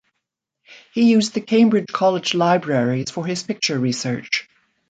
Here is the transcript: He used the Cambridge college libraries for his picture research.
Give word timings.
He 0.95 1.11
used 1.11 1.35
the 1.35 1.41
Cambridge 1.41 1.91
college 1.91 2.33
libraries 2.33 3.11
for 3.11 3.23
his 3.23 3.43
picture 3.43 3.77
research. 3.77 4.49